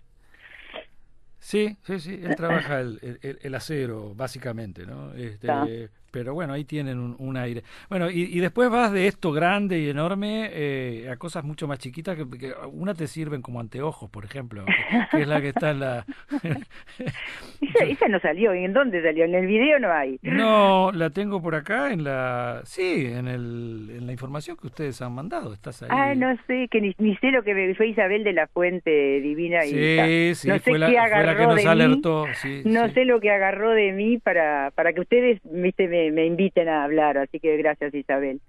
Sí, 1.46 1.76
sí, 1.84 2.00
sí, 2.00 2.20
él 2.20 2.34
trabaja 2.34 2.80
el, 2.80 3.20
el, 3.22 3.54
acero, 3.54 4.16
básicamente, 4.16 4.84
¿no? 4.84 5.14
Este, 5.14 5.90
pero 6.16 6.32
bueno, 6.32 6.54
ahí 6.54 6.64
tienen 6.64 7.14
un, 7.18 7.36
aire. 7.36 7.62
Bueno, 7.90 8.08
y, 8.10 8.40
después 8.40 8.70
vas 8.70 8.90
de 8.90 9.06
esto 9.06 9.32
grande 9.32 9.80
y 9.80 9.90
enorme 9.90 10.48
eh, 10.50 11.10
a 11.10 11.16
cosas 11.16 11.44
mucho 11.44 11.68
más 11.68 11.78
chiquitas 11.78 12.16
que, 12.16 12.26
que, 12.38 12.54
una 12.72 12.94
te 12.94 13.06
sirven 13.06 13.42
como 13.42 13.60
anteojos, 13.60 14.08
por 14.08 14.24
ejemplo, 14.24 14.64
que, 15.10 15.20
es 15.20 15.28
la 15.28 15.42
que 15.42 15.48
está 15.48 15.72
en 15.72 15.80
la... 15.80 16.06
esa, 17.86 18.08
no 18.08 18.18
salió, 18.20 18.54
¿en 18.54 18.72
dónde 18.72 19.02
salió? 19.02 19.26
En 19.26 19.34
el 19.34 19.46
video 19.46 19.78
no 19.78 19.92
hay. 19.92 20.18
No, 20.22 20.90
la 20.90 21.10
tengo 21.10 21.42
por 21.42 21.54
acá 21.54 21.92
en 21.92 22.02
la... 22.02 22.62
Sí, 22.64 23.08
en, 23.12 23.28
el, 23.28 23.90
en 23.98 24.06
la 24.06 24.12
información 24.12 24.56
que 24.56 24.68
ustedes 24.68 25.02
han 25.02 25.12
mandado, 25.12 25.52
estás 25.52 25.82
ahí. 25.82 25.90
Ah, 25.92 26.14
no 26.14 26.34
sé, 26.46 26.68
que 26.70 26.80
ni, 26.80 27.16
sé 27.16 27.30
lo 27.30 27.42
que 27.42 27.74
fue 27.76 27.88
Isabel 27.88 28.24
de 28.24 28.32
la 28.32 28.46
Fuente 28.46 29.20
Divina. 29.20 29.66
Y 29.66 30.34
sí, 30.34 30.48
no 30.48 30.54
sé 30.54 30.60
fue, 30.60 30.78
la, 30.78 30.86
fue 30.86 30.96
la 30.96 31.36
que 31.36 31.46
nos 31.46 31.66
alertó. 31.66 32.26
no 32.64 32.88
sé 32.88 33.04
lo 33.04 33.20
que 33.20 33.30
agarró 33.30 33.72
de 33.72 33.92
mí 33.92 34.16
para, 34.16 34.70
para 34.70 34.94
que 34.94 35.02
ustedes, 35.02 35.40
viste, 35.44 35.88
me 35.88 36.05
me, 36.10 36.26
inviten 36.26 36.68
a 36.68 36.84
hablar, 36.84 37.18
así 37.18 37.40
que 37.40 37.56
gracias 37.56 37.94
Isabel. 37.94 38.40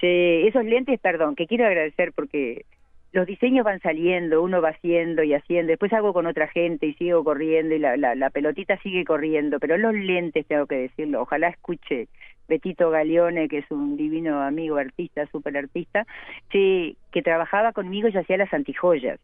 esos 0.00 0.64
lentes, 0.64 1.00
perdón, 1.00 1.36
que 1.36 1.46
quiero 1.46 1.66
agradecer 1.66 2.12
porque 2.12 2.64
los 3.12 3.26
diseños 3.26 3.64
van 3.64 3.80
saliendo, 3.80 4.42
uno 4.42 4.62
va 4.62 4.70
haciendo 4.70 5.22
y 5.22 5.34
haciendo, 5.34 5.70
después 5.70 5.92
hago 5.92 6.12
con 6.12 6.26
otra 6.26 6.48
gente 6.48 6.86
y 6.86 6.94
sigo 6.94 7.22
corriendo 7.24 7.74
y 7.74 7.78
la, 7.78 7.96
la, 7.96 8.30
pelotita 8.30 8.78
sigue 8.78 9.04
corriendo, 9.04 9.60
pero 9.60 9.76
los 9.76 9.94
lentes 9.94 10.46
tengo 10.46 10.66
que 10.66 10.76
decirlo, 10.76 11.20
ojalá 11.20 11.48
escuche 11.48 12.08
Betito 12.48 12.90
Galeone, 12.90 13.48
que 13.48 13.58
es 13.58 13.70
un 13.70 13.96
divino 13.96 14.42
amigo 14.42 14.76
artista, 14.76 15.26
súper 15.26 15.56
artista, 15.56 16.06
que, 16.50 16.96
que 17.10 17.22
trabajaba 17.22 17.72
conmigo 17.72 18.08
y 18.08 18.16
hacía 18.16 18.38
las 18.38 18.52
antijoyas. 18.52 19.20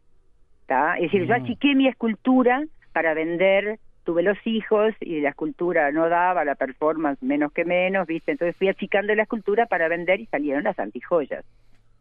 Es 0.97 1.11
decir, 1.11 1.25
yo 1.25 1.33
mm. 1.33 1.43
achiqué 1.43 1.75
mi 1.75 1.87
escultura 1.87 2.63
para 2.93 3.13
vender 3.13 3.79
tuve 4.09 4.23
los 4.23 4.39
hijos 4.43 4.95
y 5.01 5.21
la 5.21 5.29
escultura 5.29 5.91
no 5.91 6.09
daba, 6.09 6.43
la 6.43 6.55
performance 6.55 7.21
menos 7.21 7.51
que 7.51 7.63
menos, 7.63 8.07
¿viste? 8.07 8.31
Entonces 8.31 8.55
fui 8.57 8.67
achicando 8.67 9.13
la 9.13 9.21
escultura 9.21 9.67
para 9.67 9.87
vender 9.87 10.19
y 10.19 10.25
salieron 10.25 10.63
las 10.63 10.79
antijoyas, 10.79 11.45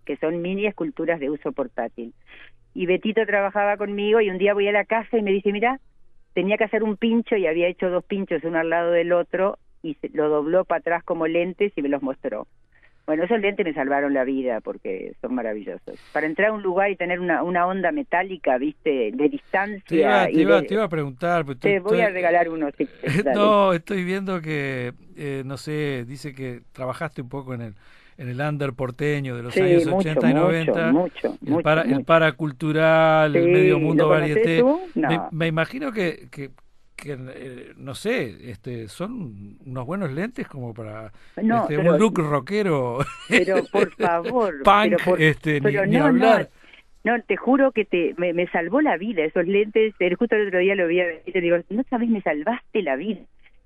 que 0.06 0.16
son 0.16 0.40
mini 0.40 0.64
esculturas 0.64 1.20
de 1.20 1.28
uso 1.28 1.52
portátil. 1.52 2.14
Y 2.72 2.86
Betito 2.86 3.26
trabajaba 3.26 3.76
conmigo 3.76 4.22
y 4.22 4.30
un 4.30 4.38
día 4.38 4.54
voy 4.54 4.68
a 4.68 4.72
la 4.72 4.86
casa 4.86 5.18
y 5.18 5.22
me 5.22 5.32
dice, 5.32 5.52
mira, 5.52 5.80
tenía 6.32 6.56
que 6.56 6.64
hacer 6.64 6.82
un 6.82 6.96
pincho 6.96 7.36
y 7.36 7.46
había 7.46 7.68
hecho 7.68 7.90
dos 7.90 8.06
pinchos 8.06 8.42
uno 8.42 8.58
al 8.58 8.70
lado 8.70 8.92
del 8.92 9.12
otro 9.12 9.58
y 9.82 9.94
lo 10.14 10.30
dobló 10.30 10.64
para 10.64 10.78
atrás 10.78 11.04
como 11.04 11.26
lentes 11.26 11.74
y 11.76 11.82
me 11.82 11.90
los 11.90 12.00
mostró. 12.00 12.46
Bueno, 13.08 13.24
esos 13.24 13.40
lentes 13.40 13.64
me 13.64 13.72
salvaron 13.72 14.12
la 14.12 14.22
vida 14.22 14.60
porque 14.60 15.14
son 15.22 15.34
maravillosos. 15.34 15.98
Para 16.12 16.26
entrar 16.26 16.50
a 16.50 16.52
un 16.52 16.62
lugar 16.62 16.90
y 16.90 16.96
tener 16.96 17.20
una, 17.20 17.42
una 17.42 17.66
onda 17.66 17.90
metálica, 17.90 18.58
viste, 18.58 19.12
de 19.14 19.28
distancia. 19.30 20.26
Te 20.26 20.38
iba, 20.42 20.60
te 20.60 20.74
iba, 20.74 20.84
a 20.84 20.88
preguntar. 20.90 21.46
te 21.56 21.80
voy 21.80 22.02
a 22.02 22.10
regalar 22.10 22.50
uno. 22.50 22.68
no, 23.34 23.72
estoy 23.72 24.04
viendo 24.04 24.42
que, 24.42 24.92
eh, 25.16 25.42
no 25.46 25.56
sé, 25.56 26.04
dice 26.06 26.34
que 26.34 26.60
trabajaste 26.72 27.22
un 27.22 27.30
poco 27.30 27.54
en 27.54 27.62
el 27.62 27.74
en 28.18 28.28
el 28.28 28.40
under 28.40 28.72
porteño 28.74 29.36
de 29.36 29.42
los 29.44 29.56
años 29.56 29.86
80 29.86 30.30
y 30.30 30.34
90, 30.34 30.92
mucho, 30.92 31.38
el, 31.46 31.62
para, 31.62 31.82
el 31.82 32.04
paracultural, 32.04 33.34
el 33.34 33.48
medio 33.48 33.78
mundo 33.78 34.08
varieté. 34.08 34.62
Me, 34.94 35.20
me, 35.30 35.46
imagino 35.46 35.92
que, 35.92 36.26
que, 36.30 36.50
que 36.98 37.12
eh, 37.12 37.72
no 37.76 37.94
sé, 37.94 38.50
este, 38.50 38.88
son 38.88 39.58
unos 39.64 39.86
buenos 39.86 40.12
lentes 40.12 40.46
como 40.48 40.74
para 40.74 41.12
este, 41.36 41.78
un 41.78 41.98
look 41.98 42.18
rockero. 42.18 42.98
Pero 43.28 43.64
por 43.70 43.94
favor, 43.94 44.62
punk, 44.64 44.96
pero 45.04 45.16
este, 45.16 45.60
ni, 45.60 45.96
hablar. 45.96 46.50
No, 47.04 47.20
te 47.22 47.36
juro 47.36 47.72
que 47.72 47.84
te 47.84 48.14
me, 48.18 48.32
me, 48.32 48.48
salvó 48.48 48.80
la 48.80 48.96
vida 48.96 49.24
esos 49.24 49.46
lentes. 49.46 49.94
Justo 50.18 50.36
el 50.36 50.48
otro 50.48 50.58
día 50.58 50.74
lo 50.74 50.88
vi 50.88 51.00
y 51.24 51.32
te 51.32 51.40
digo, 51.40 51.56
no 51.70 51.82
sabes, 51.88 52.08
me 52.08 52.20
salvaste 52.20 52.82
la 52.82 52.96
vida. 52.96 53.20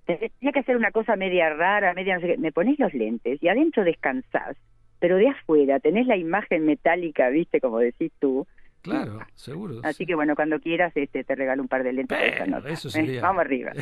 Tenía 0.07 0.53
que 0.53 0.61
hacer 0.61 0.77
una 0.77 0.91
cosa 0.91 1.17
media 1.17 1.51
rara, 1.51 1.95
media 1.95 2.17
no 2.17 2.21
sé 2.21 2.27
qué. 2.29 2.37
Me 2.39 2.53
pones 2.53 2.79
los 2.79 2.93
lentes 2.93 3.43
y 3.43 3.49
adentro 3.49 3.85
descansás, 3.85 4.57
pero 5.01 5.17
de 5.17 5.29
afuera 5.29 5.81
tenés 5.81 6.07
la 6.07 6.17
imagen 6.17 6.67
metálica, 6.67 7.31
viste, 7.31 7.61
como 7.61 7.79
decís 7.79 8.13
tú, 8.21 8.47
Claro, 8.83 9.21
seguro. 9.37 9.81
Así 9.85 10.05
que 10.05 10.15
bueno, 10.17 10.35
cuando 10.35 10.59
quieras 10.59 10.93
este, 10.97 11.23
te 11.23 11.35
regalo 11.37 11.63
un 11.63 11.69
par 11.69 11.85
de 11.85 11.93
lentes. 11.93 12.19
eso 12.67 12.91
sería. 12.91 13.23
Vamos 13.23 13.43
arriba. 13.43 13.73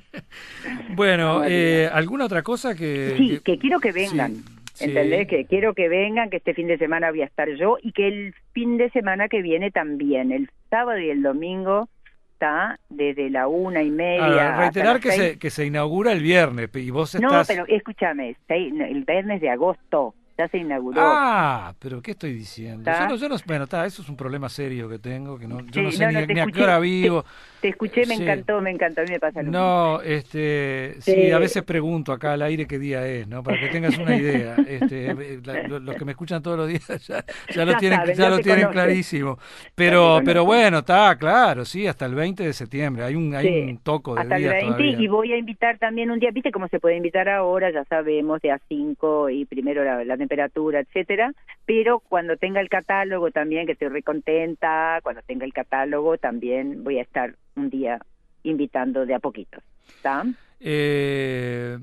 bueno, 0.94 1.42
eh, 1.44 1.90
¿alguna 1.92 2.26
otra 2.26 2.42
cosa 2.42 2.76
que...? 2.76 3.14
Sí, 3.16 3.40
que, 3.44 3.58
quiero 3.58 3.80
que 3.80 3.90
vengan. 3.90 4.36
¿Entendés? 4.78 5.26
Que 5.26 5.44
quiero 5.44 5.74
que 5.74 5.88
vengan, 5.88 6.30
que 6.30 6.38
este 6.38 6.54
fin 6.54 6.68
de 6.68 6.78
semana 6.78 7.10
voy 7.10 7.22
a 7.22 7.26
estar 7.26 7.48
yo 7.56 7.76
y 7.82 7.92
que 7.92 8.08
el 8.08 8.34
fin 8.52 8.78
de 8.78 8.88
semana 8.90 9.28
que 9.28 9.42
viene 9.42 9.70
también, 9.70 10.32
el 10.32 10.48
sábado 10.70 10.98
y 10.98 11.10
el 11.10 11.22
domingo, 11.22 11.88
está 12.32 12.78
desde 12.88 13.28
la 13.28 13.48
una 13.48 13.82
y 13.82 13.90
media. 13.90 14.54
Ah, 14.54 14.60
reiterar 14.60 15.00
que 15.00 15.12
se, 15.12 15.38
que 15.38 15.50
se 15.50 15.66
inaugura 15.66 16.12
el 16.12 16.22
viernes 16.22 16.70
y 16.74 16.90
vos 16.90 17.14
estás. 17.14 17.30
No, 17.30 17.42
pero 17.46 17.66
escúchame, 17.66 18.36
el 18.48 19.04
viernes 19.04 19.42
de 19.42 19.50
agosto 19.50 20.14
ya 20.40 20.48
se 20.48 20.58
inauguró. 20.58 21.02
Ah, 21.02 21.74
pero 21.78 22.00
¿qué 22.00 22.12
estoy 22.12 22.32
diciendo? 22.32 22.90
Yo 23.16 23.28
no, 23.28 23.36
bueno, 23.46 23.64
está, 23.64 23.84
eso 23.84 24.00
es 24.00 24.08
un 24.08 24.16
problema 24.16 24.48
serio 24.48 24.88
que 24.88 24.98
tengo, 24.98 25.38
que 25.38 25.46
no, 25.46 25.60
yo 25.66 25.82
no 25.82 25.92
sé 25.92 26.06
ni, 26.06 26.40
a 26.40 26.46
qué 26.46 26.62
hora 26.62 26.78
vivo. 26.78 27.26
Te, 27.60 27.68
escuché, 27.68 28.06
me 28.06 28.14
encantó, 28.14 28.58
me 28.62 28.70
encantó, 28.70 29.02
a 29.02 29.04
mí 29.04 29.10
me 29.10 29.20
pasa 29.20 29.42
lo 29.42 29.50
No, 29.50 30.00
este, 30.00 30.94
sí, 31.00 31.30
a 31.30 31.38
veces 31.38 31.62
pregunto 31.62 32.10
acá 32.10 32.32
al 32.32 32.40
aire 32.40 32.66
qué 32.66 32.78
día 32.78 33.06
es, 33.06 33.28
¿no? 33.28 33.42
Para 33.42 33.60
que 33.60 33.68
tengas 33.68 33.98
una 33.98 34.16
idea. 34.16 34.56
Este, 34.70 35.10
eh, 35.10 35.40
los 35.66 35.96
que 35.96 36.04
me 36.04 36.12
escuchan 36.12 36.42
todos 36.42 36.56
los 36.56 36.68
días 36.68 36.86
ya, 37.54 37.64
lo 37.64 37.76
tienen, 37.76 38.00
ya, 38.14 38.30
lo 38.30 38.38
tienen 38.38 38.68
clarísimo. 38.68 39.36
Pero, 39.74 40.20
pero 40.24 40.44
bueno, 40.44 40.78
está 40.78 41.16
claro, 41.16 41.64
sí, 41.64 41.86
hasta 41.86 42.06
el 42.06 42.14
20 42.14 42.44
de 42.44 42.52
septiembre. 42.52 43.04
Hay 43.04 43.16
un, 43.16 43.34
hay 43.34 43.48
un 43.48 43.78
toco 43.78 44.14
de 44.14 44.20
hasta 44.20 44.36
el 44.36 44.48
20 44.48 45.02
y 45.02 45.08
voy 45.08 45.32
a 45.32 45.36
invitar 45.36 45.78
también 45.78 46.10
un 46.10 46.20
día, 46.20 46.30
viste 46.30 46.52
cómo 46.52 46.68
se 46.68 46.78
puede 46.78 46.96
invitar 46.96 47.28
ahora, 47.28 47.70
ya 47.70 47.84
sabemos, 47.84 48.40
de 48.42 48.52
a 48.52 48.60
5 48.68 49.30
y 49.30 49.44
primero 49.44 49.84
la, 49.84 50.04
la 50.04 50.16
temperatura, 50.30 50.80
etcétera, 50.80 51.32
pero 51.66 51.98
cuando 51.98 52.36
tenga 52.36 52.60
el 52.60 52.68
catálogo 52.68 53.32
también, 53.32 53.66
que 53.66 53.72
estoy 53.72 53.88
recontenta, 53.88 55.00
cuando 55.02 55.22
tenga 55.22 55.44
el 55.44 55.52
catálogo 55.52 56.18
también 56.18 56.84
voy 56.84 56.98
a 56.98 57.02
estar 57.02 57.34
un 57.56 57.68
día 57.68 58.00
invitando 58.44 59.06
de 59.06 59.14
a 59.14 59.18
poquitos. 59.18 59.62
¿Está? 59.88 60.24
Eh, 60.60 61.78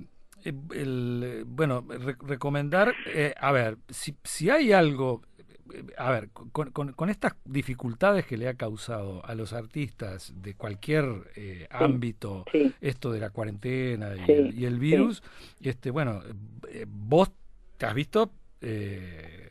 el, 0.73 1.43
bueno, 1.45 1.85
recomendar, 2.25 2.93
eh, 3.07 3.33
a 3.37 3.51
ver, 3.51 3.77
si, 3.89 4.15
si 4.23 4.49
hay 4.49 4.71
algo, 4.71 5.23
eh, 5.73 5.83
a 5.97 6.11
ver, 6.11 6.29
con, 6.29 6.71
con, 6.71 7.09
estas 7.09 7.35
dificultades 7.43 8.25
que 8.25 8.37
le 8.37 8.47
ha 8.47 8.53
causado 8.53 9.25
a 9.25 9.35
los 9.35 9.51
artistas 9.51 10.33
de 10.41 10.53
cualquier 10.53 11.05
ámbito, 11.69 12.45
esto 12.79 13.11
de 13.11 13.19
la 13.19 13.29
cuarentena 13.29 14.11
y, 14.15 14.63
el, 14.63 14.79
virus, 14.79 15.21
este, 15.61 15.91
bueno, 15.91 16.21
vos 16.87 17.31
te 17.77 17.85
has 17.85 17.93
visto 17.93 18.31
eh, 18.61 19.49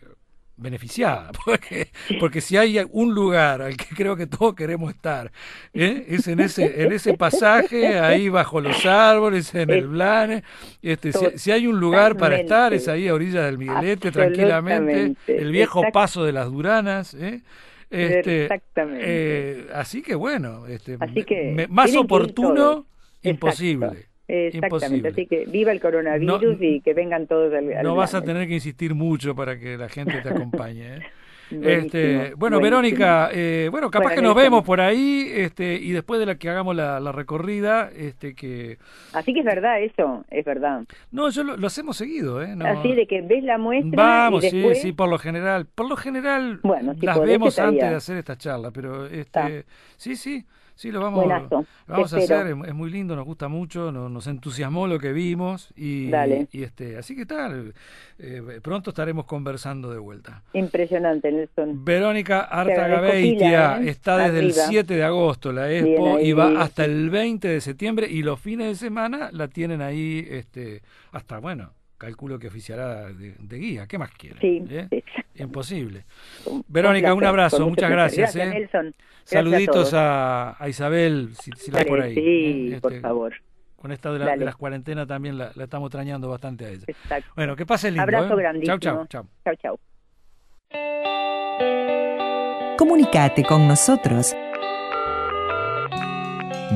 beneficiada, 0.56 1.30
porque, 1.44 1.88
porque 2.18 2.40
si 2.40 2.56
hay 2.56 2.80
un 2.90 3.14
lugar 3.14 3.62
al 3.62 3.76
que 3.76 3.94
creo 3.94 4.16
que 4.16 4.26
todos 4.26 4.54
queremos 4.54 4.92
estar, 4.94 5.30
¿eh? 5.74 6.06
es 6.08 6.26
en 6.28 6.40
ese, 6.40 6.82
en 6.82 6.92
ese 6.92 7.14
pasaje, 7.14 7.98
ahí 7.98 8.28
bajo 8.28 8.60
los 8.60 8.84
árboles, 8.86 9.54
en 9.54 9.70
el 9.70 9.86
Blane, 9.86 10.42
este, 10.82 11.12
si, 11.36 11.50
hay 11.50 11.66
un 11.66 11.78
lugar 11.78 12.16
para 12.16 12.36
estar, 12.36 12.72
es 12.72 12.88
ahí 12.88 13.08
a 13.08 13.14
orillas 13.14 13.44
del 13.44 13.58
Miguelete, 13.58 14.10
tranquilamente, 14.10 15.14
el 15.26 15.52
viejo 15.52 15.82
paso 15.92 16.24
de 16.24 16.32
las 16.32 16.46
Duranas, 16.50 17.14
¿eh? 17.14 17.42
Este, 17.88 18.42
Exactamente. 18.44 19.04
Eh, 19.06 19.66
así 19.72 20.02
que 20.02 20.16
bueno, 20.16 20.66
este, 20.66 20.98
más 21.68 21.94
oportuno, 21.94 22.86
imposible. 23.22 24.08
Exactamente, 24.28 25.08
así 25.08 25.26
que 25.26 25.44
viva 25.46 25.70
el 25.72 25.80
coronavirus 25.80 26.56
y 26.60 26.80
que 26.80 26.94
vengan 26.94 27.26
todos 27.26 27.52
al, 27.54 27.82
No 27.82 27.94
vas 27.94 28.14
a 28.14 28.22
tener 28.22 28.48
que 28.48 28.54
insistir 28.54 28.94
mucho 28.94 29.34
para 29.34 29.58
que 29.58 29.76
la 29.76 29.88
gente 29.88 30.20
te 30.20 30.28
acompañe. 30.28 30.96
¿eh? 30.96 31.00
este, 31.50 32.34
bueno, 32.34 32.60
Verónica, 32.60 33.30
eh, 33.32 33.68
bueno, 33.70 33.90
capaz 33.90 34.14
que 34.14 34.22
nos 34.22 34.34
vemos 34.34 34.64
por 34.64 34.80
ahí 34.80 35.30
este, 35.32 35.74
y 35.74 35.92
después 35.92 36.18
de 36.18 36.26
la 36.26 36.36
que 36.36 36.48
hagamos 36.48 36.74
la, 36.74 37.12
recorrida, 37.12 37.88
este, 37.94 38.34
que... 38.34 38.78
Así 39.12 39.32
que 39.32 39.40
es 39.40 39.46
verdad 39.46 39.80
eso, 39.80 40.24
es 40.30 40.44
verdad. 40.44 40.82
No, 41.12 41.30
yo 41.30 41.44
lo, 41.44 41.66
hacemos 41.66 41.96
seguido, 41.96 42.42
¿eh? 42.42 42.54
Así 42.64 42.92
de 42.94 43.06
que 43.06 43.22
ves 43.22 43.44
la 43.44 43.58
muestra 43.58 43.90
Vamos, 43.96 44.44
sí, 44.44 44.74
sí, 44.74 44.92
por 44.92 45.08
lo 45.08 45.18
general. 45.18 45.66
Por 45.72 45.88
lo 45.88 45.96
general 45.96 46.58
bueno, 46.62 46.94
las 47.00 47.20
vemos 47.20 47.58
antes 47.58 47.88
de 47.88 47.94
hacer 47.94 48.16
esta 48.16 48.36
charla, 48.36 48.70
pero 48.72 49.06
este, 49.06 49.64
sí, 49.96 50.16
sí. 50.16 50.44
Sí, 50.76 50.92
lo 50.92 51.00
vamos, 51.00 51.26
vamos 51.86 52.12
a 52.12 52.18
hacer, 52.18 52.48
es, 52.48 52.74
muy 52.74 52.90
lindo, 52.90 53.16
nos 53.16 53.24
gusta 53.24 53.48
mucho, 53.48 53.90
nos, 53.90 54.26
entusiasmó 54.26 54.86
lo 54.86 54.98
que 54.98 55.14
vimos 55.14 55.72
y, 55.74 56.10
y 56.52 56.62
este, 56.62 56.98
así 56.98 57.16
que 57.16 57.24
tal, 57.24 57.72
eh, 58.18 58.60
pronto 58.62 58.90
estaremos 58.90 59.24
conversando 59.24 59.90
de 59.90 59.96
vuelta. 59.98 60.42
Impresionante, 60.52 61.32
Nelson. 61.32 61.82
Verónica 61.82 62.40
Artagabeitia 62.40 63.80
¿eh? 63.80 63.88
está 63.88 64.18
desde 64.18 64.40
el 64.40 64.52
7 64.52 64.94
de 64.94 65.02
agosto 65.02 65.50
la 65.50 65.72
Expo 65.72 66.18
y 66.18 66.34
va 66.34 66.60
hasta 66.60 66.84
el 66.84 67.08
20 67.08 67.48
de 67.48 67.60
septiembre 67.62 68.06
y 68.10 68.22
los 68.22 68.38
fines 68.38 68.68
de 68.68 68.74
semana 68.74 69.30
la 69.32 69.48
tienen 69.48 69.80
ahí 69.80 70.26
este, 70.28 70.82
hasta, 71.10 71.38
bueno, 71.38 71.72
calculo 71.98 72.38
que 72.38 72.48
oficiará 72.48 73.12
de, 73.12 73.58
guía. 73.58 73.86
¿Qué 73.86 73.98
más 73.98 74.10
quiere? 74.12 74.40
Sí, 74.40 74.64
¿Eh? 74.68 75.02
Imposible. 75.34 76.04
Verónica, 76.68 77.14
un 77.14 77.24
abrazo, 77.24 77.68
muchas 77.68 77.90
gracias. 77.90 78.34
gracias 78.34 78.54
¿eh? 78.54 78.58
Nelson. 78.60 78.94
Saluditos 79.24 79.92
a, 79.94 80.56
Isabel, 80.68 81.30
si, 81.34 81.70
la 81.70 81.80
hay 81.80 81.84
por 81.84 82.00
ahí. 82.00 82.14
Sí, 82.14 82.74
¿eh? 82.74 82.78
por 82.80 82.92
este, 82.92 83.02
favor. 83.02 83.34
Con 83.76 83.92
esta 83.92 84.12
de, 84.12 84.18
la, 84.18 84.36
las 84.36 84.56
cuarentenas 84.56 85.06
también 85.06 85.36
la, 85.36 85.52
estamos 85.58 85.88
extrañando 85.88 86.28
bastante 86.28 86.64
a 86.64 86.70
ella. 86.70 86.84
Exacto. 86.86 87.32
Bueno, 87.36 87.56
que 87.56 87.66
pase 87.66 87.90
lindo. 87.90 88.02
Abrazo 88.02 88.36
grandísimo. 88.36 88.78
Chau, 88.78 89.06
chau, 89.06 89.06
chau. 89.06 89.26
Chau, 89.44 89.56
chau. 89.56 89.78
Comunicate 92.76 93.42
con 93.44 93.66
nosotros 93.66 94.34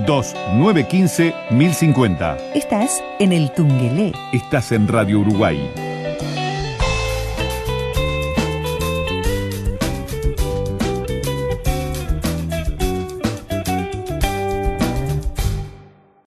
2915 0.07 1.35
1050. 1.51 2.37
Estás 2.55 3.03
en 3.19 3.33
el 3.33 3.51
Tungelé. 3.53 4.13
Estás 4.33 4.73
en 4.73 4.89
Radio 4.89 5.21
Uruguay 5.21 5.90